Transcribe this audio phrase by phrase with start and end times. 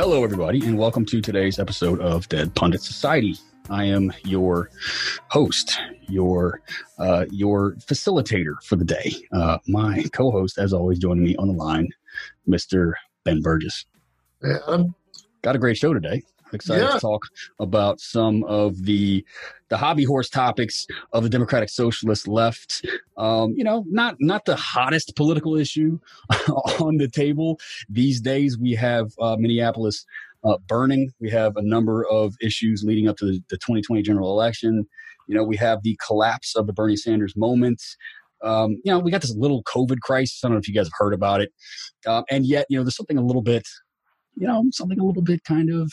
[0.00, 3.34] Hello, everybody, and welcome to today's episode of Dead Pundit Society.
[3.68, 4.70] I am your
[5.26, 6.62] host, your
[7.00, 9.12] uh, your facilitator for the day.
[9.32, 11.88] Uh, my co-host, as always, joining me on the line,
[12.48, 12.92] Mr.
[13.24, 13.86] Ben Burgess.
[14.40, 14.84] Yeah.
[15.42, 16.22] Got a great show today.
[16.52, 16.92] Excited Yeah.
[16.94, 17.22] to talk
[17.58, 19.24] about some of the
[19.68, 22.84] the hobby horse topics of the Democratic Socialist left.
[23.16, 25.98] Um, you know, not not the hottest political issue
[26.80, 27.58] on the table
[27.88, 28.58] these days.
[28.58, 30.04] We have uh, Minneapolis
[30.44, 31.10] uh, burning.
[31.20, 34.86] We have a number of issues leading up to the, the 2020 general election.
[35.26, 37.82] You know, we have the collapse of the Bernie Sanders moment.
[38.42, 40.40] Um, you know, we got this little COVID crisis.
[40.42, 41.50] I don't know if you guys have heard about it.
[42.06, 43.66] Um, and yet, you know, there's something a little bit,
[44.38, 45.92] you know, something a little bit kind of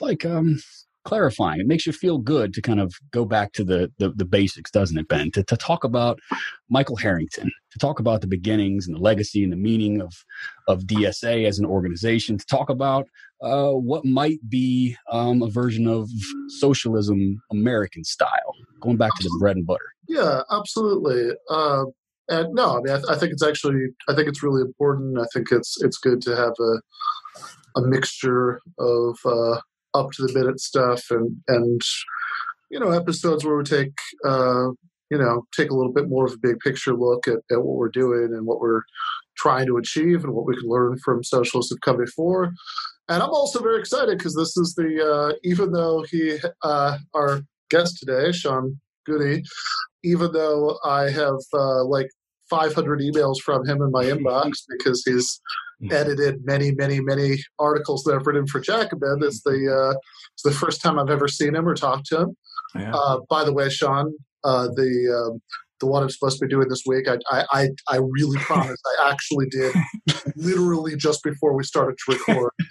[0.00, 0.58] like um,
[1.04, 1.60] clarifying.
[1.60, 4.70] It makes you feel good to kind of go back to the the, the basics,
[4.70, 5.30] doesn't it, Ben?
[5.32, 6.20] To, to talk about
[6.68, 10.12] Michael Harrington, to talk about the beginnings and the legacy and the meaning of
[10.68, 13.06] of DSA as an organization, to talk about
[13.42, 16.08] uh, what might be um, a version of
[16.48, 19.94] socialism American style, going back to the bread and butter.
[20.08, 21.30] Yeah, absolutely.
[21.50, 21.84] Uh,
[22.28, 25.18] and no, I mean, I, th- I think it's actually, I think it's really important.
[25.18, 26.80] I think it's it's good to have a
[27.76, 29.60] a mixture of uh,
[29.94, 31.80] up to the minute stuff and and
[32.70, 33.92] you know episodes where we take
[34.24, 34.68] uh,
[35.10, 37.76] you know take a little bit more of a big picture look at, at what
[37.76, 38.82] we're doing and what we're
[39.36, 42.52] trying to achieve and what we can learn from socialists who've come before.
[43.08, 47.42] And I'm also very excited because this is the uh, even though he uh, our
[47.70, 49.44] guest today, Sean Gude,
[50.04, 52.08] even though I have uh, like
[52.52, 55.40] 500 emails from him in my inbox because he's
[55.90, 59.20] edited many, many, many articles that I've written for Jacobin.
[59.22, 59.98] It's the uh,
[60.34, 62.36] it's the first time I've ever seen him or talked to him.
[62.74, 62.94] Yeah.
[62.94, 64.14] Uh, by the way, Sean,
[64.44, 65.42] uh, the um,
[65.82, 68.80] the one I'm supposed to be doing this week, I I, I, I really promise
[68.98, 69.74] I actually did
[70.36, 72.52] literally just before we started to record.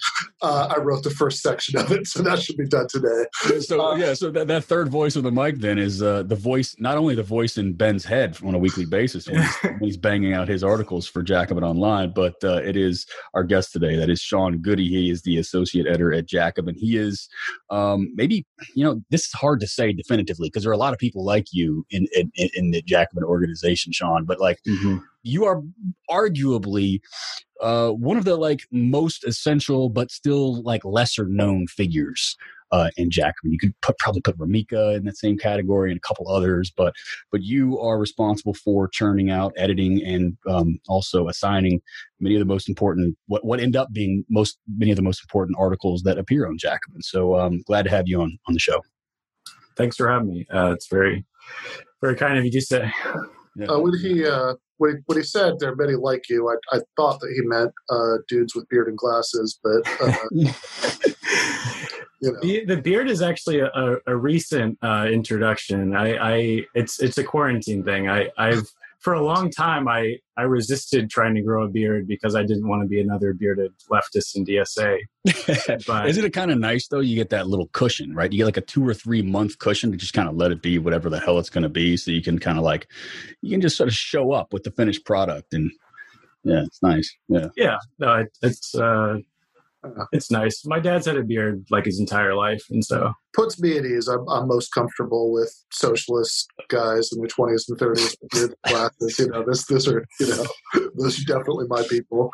[0.44, 3.26] Uh, I wrote the first section of it, so that should be done today.
[3.60, 6.36] So Uh, yeah, so that, that third voice of the mic then is uh, the
[6.36, 9.80] voice, not only the voice in Ben's head on a weekly basis when he's, when
[9.80, 13.06] he's banging out his articles for Jacobin Online, but uh, it is
[13.36, 13.96] our guest today.
[13.96, 14.80] That is Sean Gude.
[14.80, 16.74] He is the associate editor at Jacobin.
[16.76, 17.30] He is
[17.70, 20.94] um, maybe you know this is hard to say definitively because there are a lot
[20.94, 24.26] of people like you in in, in the Jacobin organization, Sean.
[24.26, 25.02] But like Mhm.
[25.24, 25.62] you are
[26.10, 27.00] arguably
[27.62, 32.36] uh, one of the like most essential but still like lesser known figures
[32.72, 33.52] uh, in Jacobin.
[33.52, 36.94] You could put, probably put Remeike in that same category and a couple others, but
[37.32, 41.82] but you are responsible for churning out, editing, and um, also assigning
[42.20, 45.22] many of the most important what what end up being most many of the most
[45.22, 47.02] important articles that appear on Jacobin.
[47.02, 48.82] So um, glad to have you on on the show.
[49.76, 50.48] Thanks for having me.
[50.54, 51.26] Uh, it's very,
[52.02, 52.92] very kind of you to say.
[53.68, 56.78] Uh, when he uh, when he, when he said there are many like you, I,
[56.78, 60.46] I thought that he meant uh, dudes with beard and glasses, but uh, you
[62.22, 65.96] know, The, the beard is actually a, a, a recent uh, introduction.
[65.96, 68.08] I, I, it's it's a quarantine thing.
[68.10, 68.70] I, I've
[69.02, 72.68] for a long time I, I resisted trying to grow a beard because I didn't
[72.68, 75.00] want to be another bearded leftist in DSA.
[75.88, 77.00] But Isn't it kind of nice though?
[77.00, 78.32] You get that little cushion, right?
[78.32, 80.62] You get like a two or three month cushion to just kind of let it
[80.62, 82.88] be whatever the hell it's going to be, so you can kind of like
[83.42, 85.72] you can just sort of show up with the finished product, and
[86.44, 87.16] yeah, it's nice.
[87.28, 89.18] Yeah, yeah, no, it, it's uh, Uh.
[89.84, 90.06] Uh-huh.
[90.12, 90.62] it's nice.
[90.66, 94.08] My dad's had a beard like his entire life, and so puts me at ease.
[94.08, 99.20] I'm, I'm most comfortable with socialist guys in their 20s and 30s with beard glasses.
[99.20, 100.46] You know, this this are you know
[100.96, 102.30] those are definitely my people.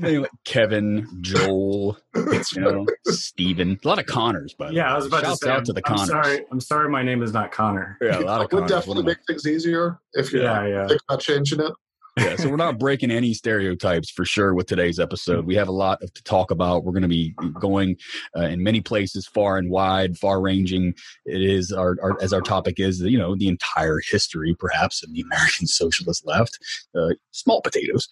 [0.00, 3.78] Like Kevin, Joel, you know, Steven.
[3.84, 5.50] A lot of Connors, but yeah, I was about Shouts to say.
[5.50, 6.00] out I'm, to the Connors.
[6.10, 6.44] I'm sorry.
[6.52, 6.88] I'm sorry.
[6.90, 7.96] My name is not Connor.
[8.00, 8.70] Yeah, a lot of It would Connors.
[8.70, 10.86] Definitely am I- make things easier if you Yeah, yeah.
[10.86, 11.72] think about changing it.
[12.18, 15.46] Yeah, so we're not breaking any stereotypes for sure with today's episode.
[15.46, 16.84] We have a lot to talk about.
[16.84, 17.96] We're going to be going
[18.36, 20.94] uh, in many places, far and wide, far ranging.
[21.24, 25.12] It is our, our as our topic is you know the entire history, perhaps, of
[25.12, 26.58] the American socialist left.
[26.94, 28.08] Uh, small potatoes,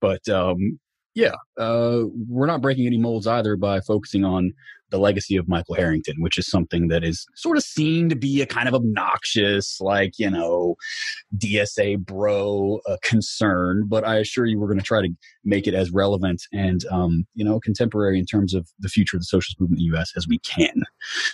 [0.00, 0.78] but um,
[1.14, 4.52] yeah, uh, we're not breaking any molds either by focusing on
[4.90, 8.42] the legacy of Michael Harrington, which is something that is sort of seen to be
[8.42, 10.76] a kind of obnoxious, like you know,
[11.36, 15.08] DSA bro uh, concern, but I assure you we're going to try to
[15.44, 19.22] make it as relevant and um, you know contemporary in terms of the future of
[19.22, 20.12] the socialist movement in the U.S.
[20.16, 20.82] as we can.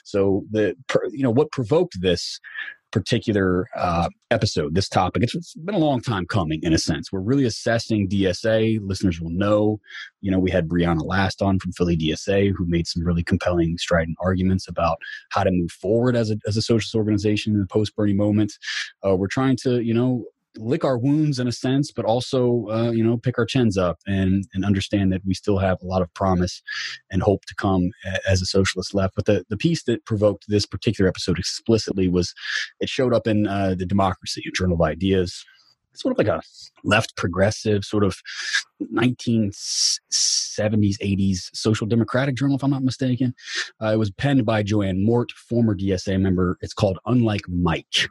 [0.04, 0.74] So the
[1.10, 2.40] you know what provoked this
[2.92, 5.22] particular uh, episode, this topic.
[5.22, 7.12] It's, it's been a long time coming, in a sense.
[7.12, 8.78] We're really assessing DSA.
[8.82, 9.80] Listeners will know,
[10.20, 13.78] you know, we had Brianna Last on from Philly DSA, who made some really compelling,
[13.78, 14.98] strident arguments about
[15.30, 18.52] how to move forward as a as a socialist organization in the post Bernie moment.
[19.06, 20.24] Uh, we're trying to, you know,
[20.56, 23.98] lick our wounds in a sense, but also, uh, you know, pick our chins up
[24.06, 26.62] and, and understand that we still have a lot of promise
[27.10, 27.90] and hope to come
[28.28, 29.14] as a socialist left.
[29.14, 32.34] But the, the piece that provoked this particular episode explicitly was
[32.80, 35.44] it showed up in uh, the Democracy, Journal of Ideas,
[35.92, 36.42] It's sort of like a
[36.82, 38.16] left progressive sort of
[38.92, 43.34] 1970s 80s social democratic journal if i'm not mistaken.
[43.82, 46.56] Uh, it was penned by Jo-Ann Mort former dsa member.
[46.62, 48.08] It's called unlike mike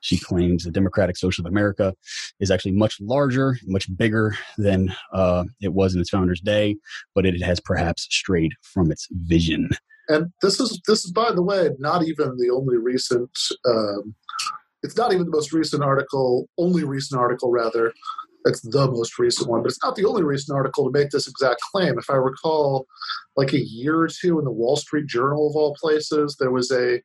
[0.00, 1.94] she claims the democratic social of america
[2.40, 6.76] is actually much larger much bigger than uh, it was in its founder's day
[7.14, 9.68] but it has perhaps strayed from its vision
[10.08, 13.30] and this is this is by the way not even the only recent
[13.66, 14.14] um,
[14.82, 17.92] it's not even the most recent article, only recent article rather.
[18.44, 21.26] It's the most recent one, but it's not the only recent article to make this
[21.26, 21.98] exact claim.
[21.98, 22.86] If I recall,
[23.36, 26.70] like a year or two in the Wall Street Journal of all places, there was
[26.70, 27.00] a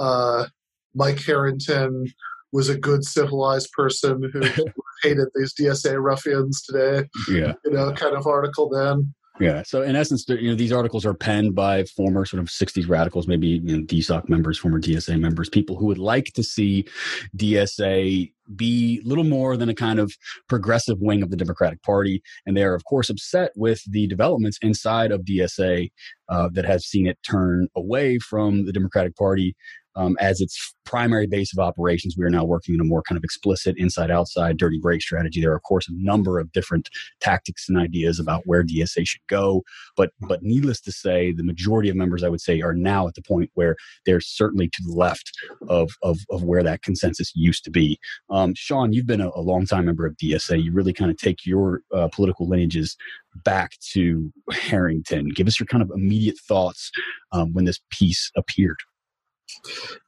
[0.00, 0.46] uh,
[0.94, 2.06] Mike Harrington
[2.52, 4.40] was a good civilized person who
[5.02, 7.08] hated these DSA ruffians today.
[7.28, 9.14] Yeah, you know, kind of article then.
[9.40, 9.62] Yeah.
[9.64, 13.26] So in essence, you know, these articles are penned by former sort of 60s radicals,
[13.26, 16.86] maybe you know, DSOC members, former DSA members, people who would like to see
[17.36, 20.12] DSA be little more than a kind of
[20.48, 22.22] progressive wing of the Democratic Party.
[22.46, 25.90] And they are, of course, upset with the developments inside of DSA
[26.28, 29.54] uh, that has seen it turn away from the Democratic Party
[29.96, 32.14] um, as its primary base of operations.
[32.16, 35.40] We are now working in a more kind of explicit inside outside dirty break strategy.
[35.40, 39.26] There are, of course, a number of different tactics and ideas about where DSA should
[39.28, 39.62] go.
[39.96, 43.14] But, but needless to say, the majority of members, I would say, are now at
[43.14, 45.30] the point where they're certainly to the left
[45.68, 47.98] of, of, of where that consensus used to be.
[48.34, 50.60] Um, Sean, you've been a, a long-time member of DSA.
[50.60, 52.96] You really kind of take your uh, political lineages
[53.44, 55.28] back to Harrington.
[55.28, 56.90] Give us your kind of immediate thoughts
[57.30, 58.78] um, when this piece appeared.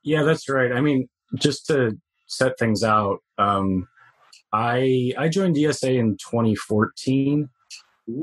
[0.02, 0.72] Yeah, that's right.
[0.72, 1.96] I mean, just to
[2.26, 3.86] set things out, um,
[4.52, 7.48] I I joined DSA in 2014,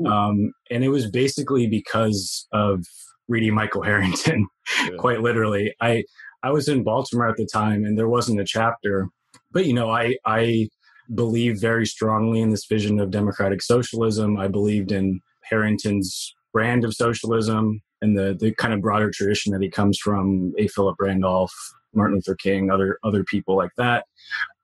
[0.06, 2.84] um, and it was basically because of
[3.26, 4.48] reading Michael Harrington.
[4.80, 4.96] Yeah.
[4.96, 6.04] quite literally, I
[6.42, 9.10] I was in Baltimore at the time, and there wasn't a chapter,
[9.54, 10.68] but you know, I I
[11.14, 14.36] believe very strongly in this vision of democratic socialism.
[14.36, 19.62] I believed in Harrington's brand of socialism and the the kind of broader tradition that
[19.62, 20.68] he comes from, A.
[20.68, 21.54] Philip Randolph,
[21.94, 24.04] Martin Luther King, other other people like that.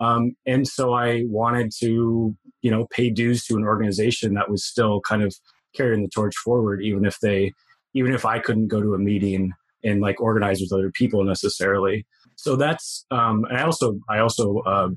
[0.00, 4.64] Um, and so I wanted to, you know, pay dues to an organization that was
[4.64, 5.34] still kind of
[5.74, 7.52] carrying the torch forward, even if they,
[7.94, 9.52] even if I couldn't go to a meeting
[9.84, 12.06] and like organize with other people necessarily.
[12.40, 14.88] So that's, um, I also, I also, uh,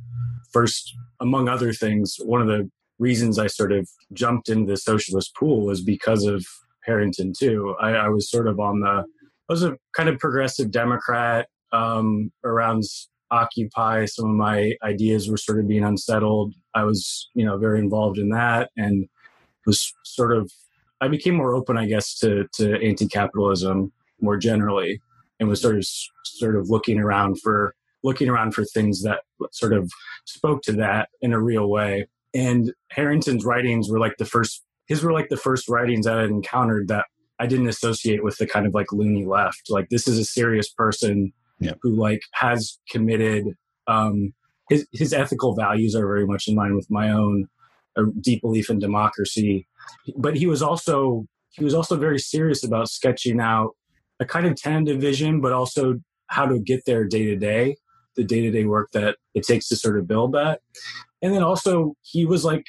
[0.53, 5.35] first, among other things, one of the reasons I sort of jumped into the socialist
[5.35, 6.45] pool was because of
[6.85, 7.75] Harrington too.
[7.81, 9.03] I, I was sort of on the,
[9.49, 12.83] I was a kind of progressive Democrat um, around
[13.29, 14.05] Occupy.
[14.05, 16.53] Some of my ideas were sort of being unsettled.
[16.73, 19.05] I was, you know, very involved in that and
[19.65, 20.49] was sort of,
[21.01, 23.91] I became more open, I guess, to, to anti-capitalism
[24.21, 25.01] more generally
[25.39, 25.85] and was sort of,
[26.23, 29.21] sort of looking around for, looking around for things that
[29.51, 29.91] sort of
[30.25, 32.07] spoke to that in a real way.
[32.33, 36.29] And Harrington's writings were like the first his were like the first writings I had
[36.29, 37.05] encountered that
[37.39, 39.69] I didn't associate with the kind of like loony left.
[39.69, 41.73] Like this is a serious person yeah.
[41.81, 43.45] who like has committed
[43.87, 44.33] um
[44.69, 47.47] his his ethical values are very much in line with my own
[47.95, 49.67] a deep belief in democracy.
[50.17, 53.75] But he was also he was also very serious about sketching out
[54.19, 57.75] a kind of tentative vision, but also how to get there day to day,
[58.15, 60.61] the day to day work that it takes to sort of build that.
[61.21, 62.65] And then also he was like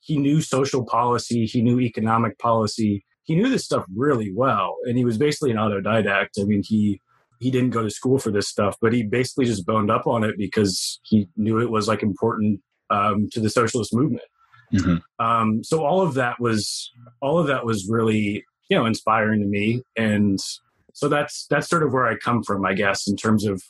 [0.00, 4.98] he knew social policy, he knew economic policy, he knew this stuff really well, and
[4.98, 6.30] he was basically an autodidact.
[6.40, 7.00] I mean, he
[7.40, 10.24] he didn't go to school for this stuff, but he basically just boned up on
[10.24, 14.24] it because he knew it was like important um, to the socialist movement.
[14.72, 15.24] Mm-hmm.
[15.24, 19.46] Um, so all of that was all of that was really you know inspiring to
[19.46, 20.38] me, and
[20.92, 23.62] so that's that's sort of where I come from, I guess, in terms of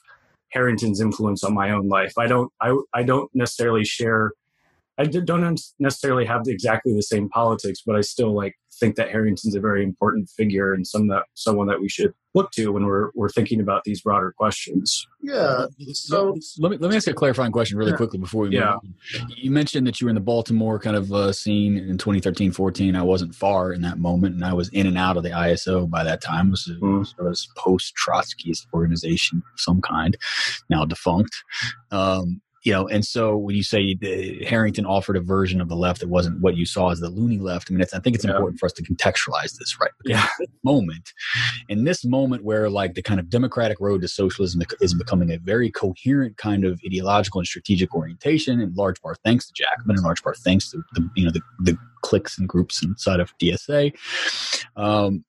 [0.51, 2.13] Harrington's influence on my own life.
[2.19, 4.33] I don't I I don't necessarily share
[4.99, 9.55] I don't necessarily have exactly the same politics, but I still like think that Harrington's
[9.55, 13.11] a very important figure and some that someone that we should look to when we're
[13.15, 15.07] we're thinking about these broader questions.
[15.23, 15.67] Yeah.
[15.93, 17.97] So let me let me ask you a clarifying question really yeah.
[17.97, 18.75] quickly before we yeah.
[18.75, 18.95] On.
[19.37, 22.97] You mentioned that you were in the Baltimore kind of uh, scene in 2013, 14.
[22.97, 25.89] I wasn't far in that moment, and I was in and out of the ISO
[25.89, 26.49] by that time.
[26.49, 27.07] It was a mm.
[27.17, 30.17] sort of post Trotskyist organization of some kind,
[30.69, 31.35] now defunct.
[31.91, 35.75] Um, you know, and so when you say the, Harrington offered a version of the
[35.75, 38.25] left that wasn't what you saw as the loony left, I mean, I think it's
[38.25, 38.31] yeah.
[38.31, 39.91] important for us to contextualize this, right?
[39.99, 40.29] Because yeah.
[40.39, 41.13] This moment,
[41.69, 45.39] in this moment where like the kind of democratic road to socialism is becoming a
[45.39, 50.03] very coherent kind of ideological and strategic orientation, in large part thanks to Jacobin, in
[50.03, 53.93] large part thanks to the you know the, the cliques and groups inside of DSA.
[54.77, 55.25] Um,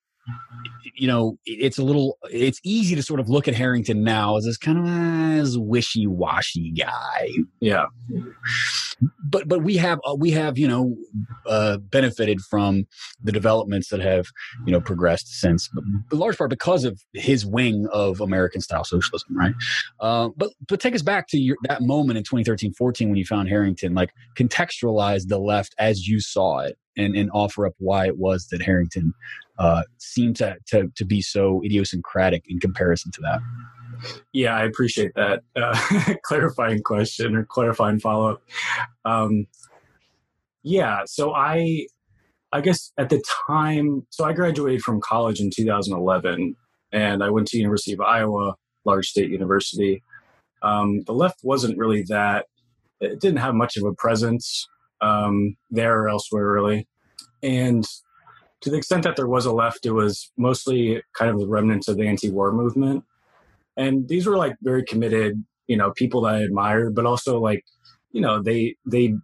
[0.96, 4.46] you know, it's a little, it's easy to sort of look at Harrington now as
[4.46, 7.30] this kind of as wishy washy guy.
[7.60, 7.86] Yeah.
[9.24, 10.96] But but we have uh, we have you know
[11.46, 12.86] uh, benefited from
[13.22, 14.28] the developments that have
[14.66, 15.70] you know progressed since,
[16.12, 19.54] in large part because of his wing of American style socialism, right?
[20.00, 23.50] Uh, but but take us back to your, that moment in 2013-14 when you found
[23.50, 28.18] Harrington, like contextualize the left as you saw it and, and offer up why it
[28.18, 29.14] was that Harrington
[29.60, 33.40] uh, seemed to, to, to be so idiosyncratic in comparison to that.
[34.34, 38.44] Yeah, I appreciate that uh, clarifying question or clarifying follow up.
[39.06, 39.48] Um,
[40.64, 41.88] yeah, so I,
[42.52, 46.56] I guess at the time, so I graduated from college in 2011,
[46.92, 50.04] and I went to University of Iowa, large state university.
[50.62, 52.46] Um, the left wasn't really that;
[53.00, 54.68] it didn't have much of a presence
[55.04, 56.88] um, there or elsewhere, really.
[57.42, 57.86] And
[58.62, 61.90] to the extent that there was a left, it was mostly kind of the remnants
[61.90, 63.04] of the anti-war movement.
[63.76, 67.66] And these were like very committed, you know, people that I admired, but also like,
[68.12, 69.16] you know, they they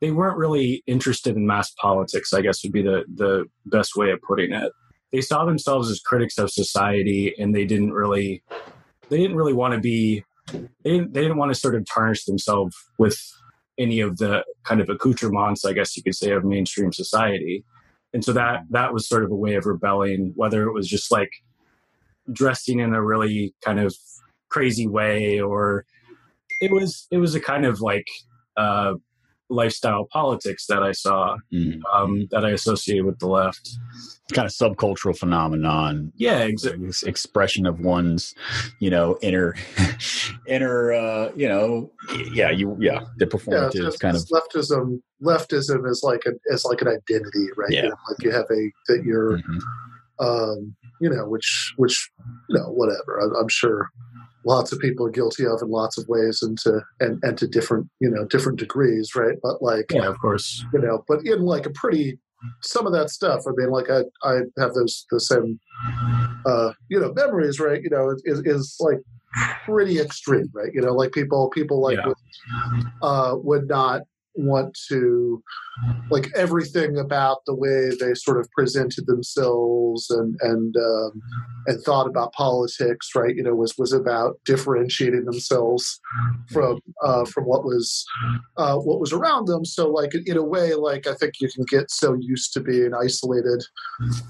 [0.00, 4.10] they weren't really interested in mass politics, I guess would be the the best way
[4.10, 4.72] of putting it.
[5.12, 8.42] They saw themselves as critics of society and they didn't really
[9.10, 12.24] they didn't really want to be they didn't, they didn't want to sort of tarnish
[12.24, 13.18] themselves with
[13.78, 17.64] any of the kind of accoutrements, I guess you could say, of mainstream society.
[18.12, 21.10] And so that that was sort of a way of rebelling, whether it was just
[21.10, 21.30] like
[22.32, 23.94] dressing in a really kind of
[24.48, 25.84] crazy way or
[26.60, 28.06] it was it was a kind of like
[28.56, 28.94] uh,
[29.50, 31.80] lifestyle politics that I saw mm.
[31.92, 33.68] um, that I associated with the left.
[34.32, 36.12] Kind of subcultural phenomenon.
[36.16, 36.90] Yeah, exactly.
[37.06, 38.34] Expression of one's,
[38.78, 39.54] you know, inner,
[40.46, 41.90] inner, uh, you know,
[42.32, 45.00] yeah, you, yeah, the performative yeah, kind of leftism.
[45.22, 47.70] Leftism is like a is like an identity, right?
[47.70, 47.84] Yeah.
[47.84, 50.24] You know, like you have a that you're, mm-hmm.
[50.24, 52.10] um, you know, which which,
[52.50, 53.20] you know, whatever.
[53.22, 53.90] I, I'm sure
[54.44, 57.46] lots of people are guilty of in lots of ways and to and, and to
[57.46, 59.36] different you know different degrees right?
[59.42, 60.64] But like yeah of course.
[60.72, 62.18] you know but in like a pretty
[62.62, 65.58] some of that stuff i mean like i i have those the same
[66.46, 67.82] uh you know memories right?
[67.82, 68.98] You know is, is like
[69.64, 70.72] pretty extreme right?
[70.72, 72.06] You know like people people like yeah.
[72.06, 74.02] would, uh would not
[74.38, 75.42] want to
[76.10, 81.20] like everything about the way they sort of presented themselves and and um,
[81.66, 86.00] and thought about politics right you know was was about differentiating themselves
[86.52, 88.04] from uh, from what was
[88.56, 91.64] uh, what was around them so like in a way like i think you can
[91.68, 93.62] get so used to being isolated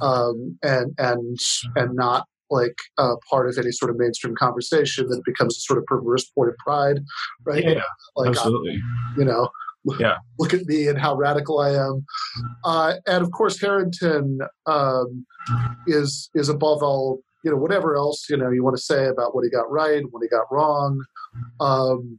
[0.00, 1.38] um, and and
[1.76, 5.78] and not like uh, part of any sort of mainstream conversation that becomes a sort
[5.78, 6.98] of perverse point of pride,
[7.44, 7.64] right?
[7.64, 7.82] Yeah,
[8.16, 8.80] like, absolutely.
[9.16, 9.48] you know,
[9.98, 10.16] yeah.
[10.38, 12.04] look at me and how radical I am.
[12.64, 15.26] Uh, and of course, Harrington um,
[15.86, 19.34] is is above all, you know, whatever else you know you want to say about
[19.34, 21.02] what he got right, what he got wrong.
[21.60, 22.18] Um,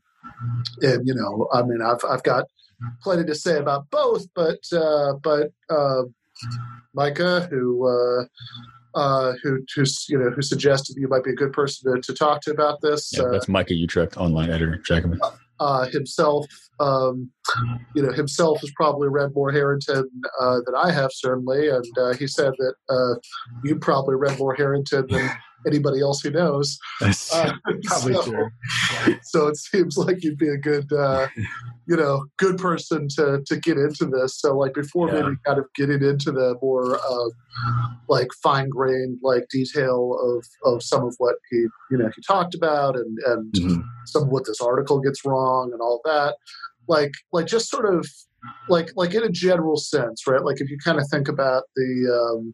[0.82, 2.46] and you know, I mean, I've I've got
[3.04, 6.04] plenty to say about both, but uh, but uh,
[6.94, 7.88] Micah, who.
[7.88, 8.26] Uh,
[8.96, 12.12] uh, who, who's you know who suggested you might be a good person to, to
[12.12, 13.12] talk to about this.
[13.16, 14.80] Yeah, that's Micah Uetricht, online editor.
[14.80, 16.46] Check him out uh, himself,
[16.80, 17.30] um,
[17.96, 21.70] you know, himself has probably read more Harrington uh, than I have, certainly.
[21.70, 23.20] And uh, he said that uh,
[23.64, 25.30] you probably read more Harrington than
[25.66, 26.78] anybody else who knows.
[27.02, 28.50] That's uh, probably so, true.
[29.24, 31.28] So it seems like you'd be a good, uh,
[31.88, 34.40] you know, good person to to get into this.
[34.40, 35.22] So like before yeah.
[35.22, 37.30] maybe kind of getting into the more uh,
[38.08, 41.58] like fine grained like detail of of some of what he
[41.92, 43.82] you know he talked about and and mm-hmm.
[44.06, 46.36] some of what this article gets wrong and all that.
[46.88, 48.08] Like like just sort of
[48.68, 50.44] like like in a general sense, right?
[50.44, 52.54] Like if you kind of think about the, um,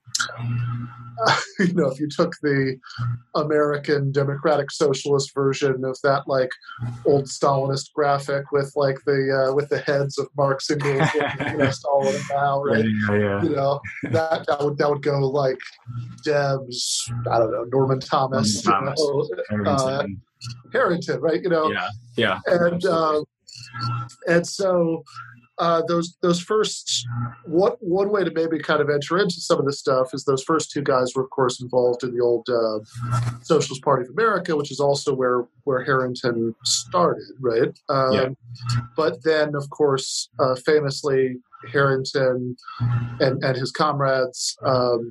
[1.59, 2.77] you know, if you took the
[3.35, 6.49] American Democratic Socialist version of that like
[7.05, 11.57] old Stalinist graphic with like the uh, with the heads of Marx, and Engels, you
[11.57, 12.85] know, Stalin and Mao, right?
[12.85, 13.43] Yeah, yeah.
[13.43, 13.79] You know,
[14.11, 15.59] that that would that would go like
[16.23, 19.29] Debs, I don't know, Norman Thomas, Norman Thomas.
[19.51, 20.05] You know, uh,
[20.71, 21.41] Harrington, right?
[21.41, 22.85] You know, yeah, yeah, and.
[22.85, 23.23] Uh,
[24.27, 25.03] and so
[25.57, 27.07] uh, those those first
[27.45, 30.43] what one way to maybe kind of enter into some of this stuff is those
[30.43, 32.79] first two guys were of course involved in the old uh,
[33.41, 37.77] Socialist Party of America, which is also where where Harrington started, right?
[37.89, 38.29] Um, Yeah.
[38.95, 41.37] But then, of course, uh, famously,
[41.71, 42.55] Harrington
[43.19, 45.09] and and his comrades, um,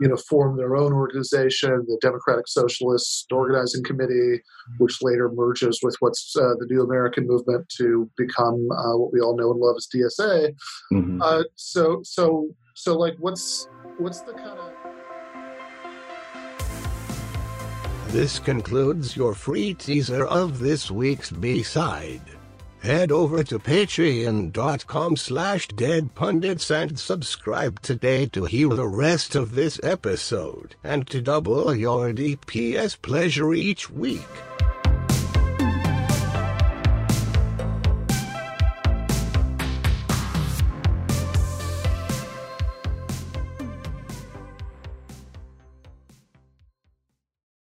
[0.00, 4.40] you know, formed their own organization, the Democratic Socialist Organizing Committee,
[4.78, 9.20] which later merges with what's uh, the New American Movement to become uh, what we
[9.20, 10.54] all know and love as DSA.
[10.92, 11.18] Mhm.
[11.22, 14.72] Uh, so so so like what's what's the kind of
[18.08, 22.37] This concludes your free teaser of this week's B-side.
[22.82, 29.80] Head over to patreon.com slash deadpundits and subscribe today to hear the rest of this
[29.82, 34.28] episode and to double your DPS pleasure each week.